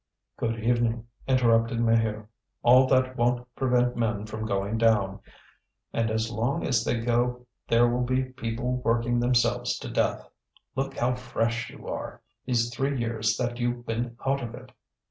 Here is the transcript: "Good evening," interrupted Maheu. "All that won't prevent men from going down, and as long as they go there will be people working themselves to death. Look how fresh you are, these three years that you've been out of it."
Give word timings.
"Good 0.39 0.59
evening," 0.63 1.05
interrupted 1.27 1.77
Maheu. 1.77 2.25
"All 2.63 2.87
that 2.87 3.15
won't 3.15 3.47
prevent 3.53 3.95
men 3.95 4.25
from 4.25 4.47
going 4.47 4.79
down, 4.79 5.19
and 5.93 6.09
as 6.09 6.31
long 6.31 6.65
as 6.65 6.83
they 6.83 6.99
go 7.01 7.45
there 7.67 7.87
will 7.87 8.01
be 8.03 8.23
people 8.23 8.77
working 8.77 9.19
themselves 9.19 9.77
to 9.77 9.91
death. 9.91 10.27
Look 10.75 10.97
how 10.97 11.13
fresh 11.13 11.69
you 11.69 11.87
are, 11.87 12.19
these 12.47 12.73
three 12.73 12.97
years 12.97 13.37
that 13.37 13.59
you've 13.59 13.85
been 13.85 14.17
out 14.25 14.41
of 14.41 14.55
it." 14.55 14.71